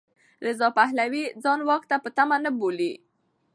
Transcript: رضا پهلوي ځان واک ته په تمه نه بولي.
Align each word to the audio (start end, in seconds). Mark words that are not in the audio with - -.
رضا 0.45 0.67
پهلوي 0.79 1.23
ځان 1.43 1.59
واک 1.67 1.83
ته 1.89 1.95
په 2.03 2.09
تمه 2.17 2.37
نه 2.45 2.51
بولي. 2.59 2.93